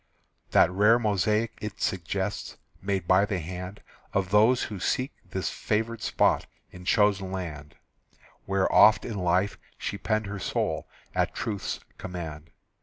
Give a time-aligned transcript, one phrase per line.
[0.49, 6.01] That rare mosaic it suggests Made by the hand Of those who seek this favored
[6.01, 7.75] spot In chosen land,
[8.47, 12.49] Where, oft in life, she penned her soul At Truth's command.